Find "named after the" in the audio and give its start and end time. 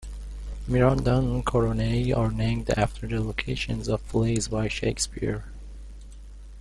2.31-3.21